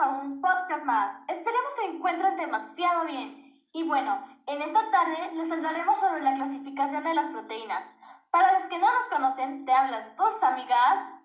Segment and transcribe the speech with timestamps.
[0.00, 1.28] a un podcast más.
[1.28, 3.62] Esperemos se encuentren demasiado bien.
[3.72, 7.84] Y bueno, en esta tarde les hablaremos sobre la clasificación de las proteínas.
[8.30, 11.22] Para los que no nos conocen, te hablan tus amigas.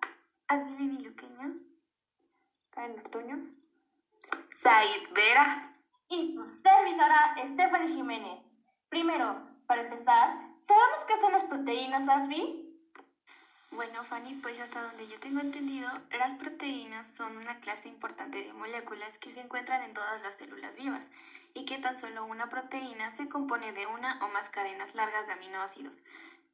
[0.48, 1.54] Adriana Luqueño.
[2.72, 3.38] Karen Ortuño.
[4.54, 5.74] Said Vera.
[6.10, 8.40] Y su servidora, Stephanie Jiménez.
[8.90, 10.38] Primero, para empezar,
[10.68, 12.65] ¿sabemos qué son las proteínas, Asby?
[13.76, 18.54] Bueno, Fanny, pues hasta donde yo tengo entendido, las proteínas son una clase importante de
[18.54, 21.02] moléculas que se encuentran en todas las células vivas
[21.54, 25.34] y que tan solo una proteína se compone de una o más cadenas largas de
[25.34, 25.94] aminoácidos,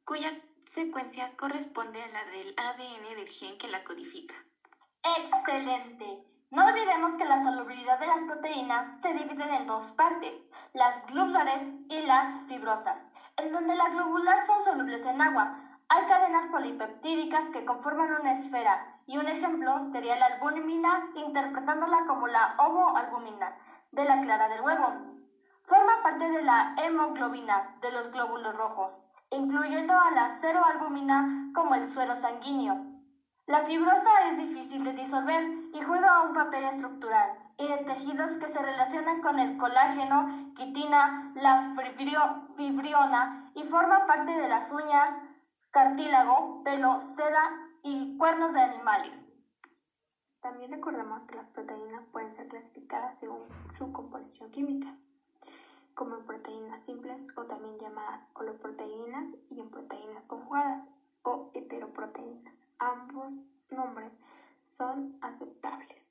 [0.04, 0.36] cuya
[0.72, 4.34] secuencia corresponde a la del ADN del gen que la codifica.
[5.18, 6.24] Excelente.
[6.50, 10.32] No olvidemos que la solubilidad de las proteínas se divide en dos partes,
[10.72, 12.98] las globulares y las fibrosas,
[13.36, 18.98] en donde las globulares son solubles en agua, hay cadenas polipeptídicas que conforman una esfera
[19.06, 23.54] y un ejemplo sería la albúmina interpretándola como la ovoalbúmina
[23.90, 24.86] de la clara del huevo.
[25.66, 31.86] Forma parte de la hemoglobina de los glóbulos rojos, incluyendo a la ceroalbúmina como el
[31.86, 32.74] suero sanguíneo.
[33.46, 35.44] La fibrosa es difícil de disolver
[35.74, 41.32] y juega un papel estructural y de tejidos que se relacionan con el colágeno, quitina,
[41.34, 41.74] la
[42.56, 45.14] fibriona y forma parte de las uñas,
[45.72, 47.50] cartílago, pelo, seda
[47.82, 49.18] y cuernos de animales.
[50.42, 54.94] También recordemos que las proteínas pueden ser clasificadas según su composición química,
[55.94, 60.86] como en proteínas simples o también llamadas holoproteínas y en proteínas conjugadas
[61.22, 62.54] o heteroproteínas.
[62.78, 63.32] Ambos
[63.70, 64.12] nombres
[64.76, 66.02] son aceptables.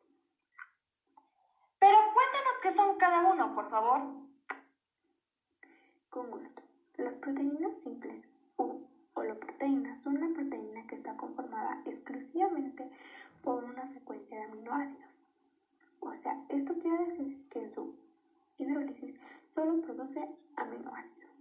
[1.78, 4.02] Pero cuéntanos qué son cada uno, por favor.
[6.09, 6.64] Con gusto.
[6.98, 8.91] Las proteínas simples u
[9.22, 12.89] holoproteínas son una proteína que está conformada exclusivamente
[13.44, 15.09] por una secuencia de aminoácidos.
[16.00, 17.95] O sea, esto quiere decir que en su
[18.58, 19.16] hidrólisis
[19.53, 21.32] solo produce aminoácidos.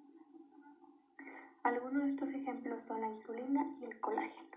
[1.63, 4.49] Algunos de estos ejemplos son la insulina y el colágeno.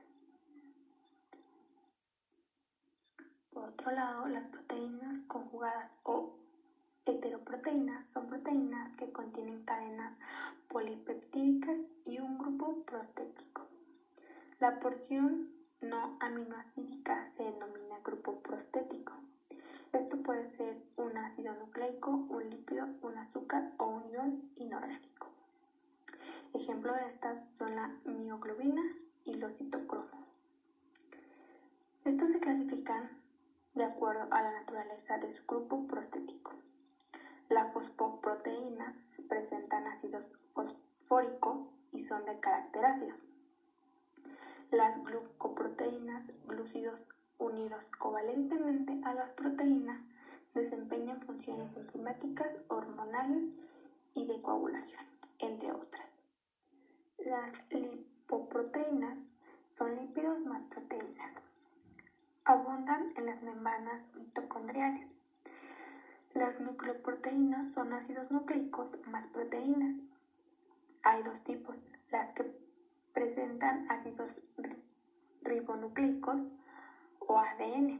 [3.51, 6.34] Por otro lado, las proteínas conjugadas o
[7.05, 10.13] heteroproteínas son proteínas que contienen cadenas
[10.69, 13.68] polipeptídicas y un grupo prostético.
[14.59, 15.50] La porción
[15.81, 19.14] no aminoácidica se denomina grupo prostético.
[19.91, 25.28] Esto puede ser un ácido nucleico, un lípido, un azúcar o un ion inorgánico.
[26.53, 28.81] Ejemplo de estas son la mioglobina
[29.25, 30.24] y los citocromos.
[32.06, 33.18] Estos se clasifican
[33.75, 36.22] de acuerdo a la naturaleza de su grupo prostético.
[47.97, 50.01] Covalentemente a las proteínas,
[50.53, 53.44] desempeñan funciones enzimáticas, hormonales
[54.13, 55.06] y de coagulación,
[55.39, 56.13] entre otras.
[57.17, 59.19] Las lipoproteínas
[59.78, 61.34] son lípidos más proteínas.
[62.45, 65.07] Abundan en las membranas mitocondriales.
[66.34, 69.95] Las nucleoproteínas son ácidos nucleicos más proteínas.
[71.03, 71.75] Hay dos tipos,
[72.11, 72.45] las que
[73.13, 74.35] presentan ácidos
[75.41, 76.41] ribonucleicos
[77.33, 77.99] o ADN.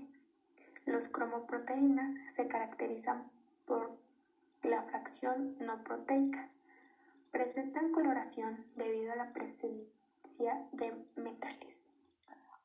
[0.86, 3.32] Los cromoproteínas se caracterizan
[3.66, 3.98] por
[4.62, 6.50] la fracción no proteica.
[7.32, 11.80] Presentan coloración debido a la presencia de metales.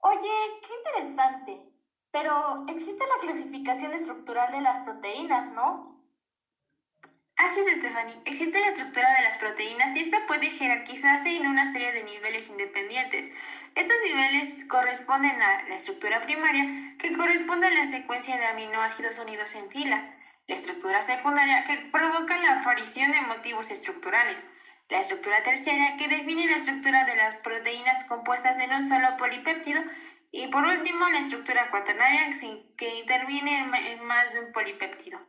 [0.00, 0.30] Oye,
[0.60, 1.62] qué interesante.
[2.10, 5.97] Pero existe la clasificación estructural de las proteínas, ¿no?
[7.38, 8.20] Así es, Stephanie.
[8.24, 12.48] Existe la estructura de las proteínas y esta puede jerarquizarse en una serie de niveles
[12.48, 13.28] independientes.
[13.76, 16.66] Estos niveles corresponden a la estructura primaria,
[16.98, 20.16] que corresponde a la secuencia de aminoácidos unidos en fila,
[20.48, 24.44] la estructura secundaria, que provoca la aparición de motivos estructurales,
[24.88, 29.80] la estructura terciaria, que define la estructura de las proteínas compuestas en un solo polipéptido,
[30.32, 32.30] y por último, la estructura cuaternaria
[32.76, 33.60] que interviene
[33.92, 35.20] en más de un polipéptido.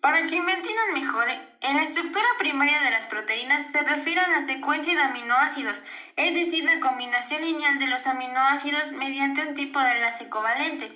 [0.00, 4.28] Para que me entiendan mejor, en la estructura primaria de las proteínas se refiere a
[4.28, 5.82] la secuencia de aminoácidos,
[6.16, 10.90] es decir, la combinación lineal de los aminoácidos mediante un tipo de enlace covalente.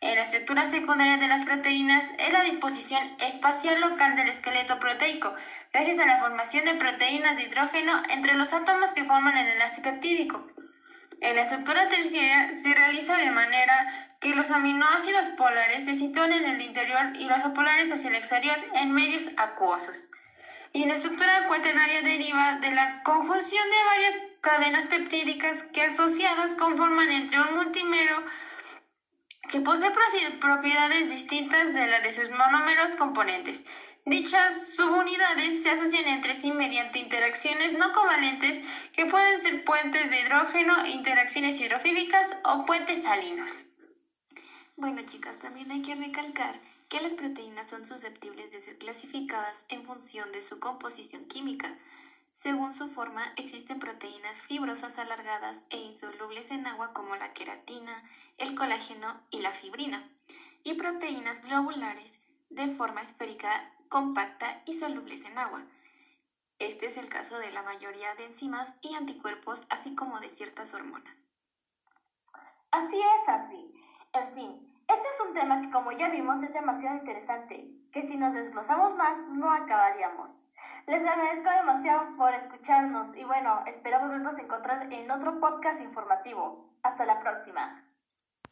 [0.00, 5.34] En la estructura secundaria de las proteínas es la disposición espacial local del esqueleto proteico,
[5.72, 9.80] gracias a la formación de proteínas de hidrógeno entre los átomos que forman el enlace
[9.82, 10.44] peptídico.
[11.20, 16.44] En la estructura terciaria se realiza de manera que los aminoácidos polares se sitúan en
[16.44, 20.04] el interior y los apolares hacia el exterior en medios acuosos.
[20.72, 27.10] Y la estructura cuaternaria deriva de la conjunción de varias cadenas peptídicas que asociadas conforman
[27.10, 28.22] entre un multímero
[29.50, 29.90] que posee
[30.40, 33.64] propiedades distintas de las de sus monómeros componentes.
[34.08, 38.58] Dichas subunidades se asocian entre sí mediante interacciones no covalentes
[38.94, 43.66] que pueden ser puentes de hidrógeno, interacciones hidrofílicas o puentes salinos.
[44.76, 46.58] Bueno, chicas, también hay que recalcar
[46.88, 51.76] que las proteínas son susceptibles de ser clasificadas en función de su composición química.
[52.32, 58.02] Según su forma, existen proteínas fibrosas alargadas e insolubles en agua como la queratina,
[58.38, 60.08] el colágeno y la fibrina,
[60.64, 62.10] y proteínas globulares
[62.48, 65.64] de forma esférica compacta y solubles en agua.
[66.58, 70.74] Este es el caso de la mayoría de enzimas y anticuerpos, así como de ciertas
[70.74, 71.16] hormonas.
[72.70, 73.72] Así es, Ashley.
[74.12, 78.16] En fin, este es un tema que como ya vimos es demasiado interesante, que si
[78.16, 80.30] nos desglosamos más no acabaríamos.
[80.86, 86.68] Les agradezco demasiado por escucharnos y bueno, espero volvernos a encontrar en otro podcast informativo.
[86.82, 87.87] Hasta la próxima.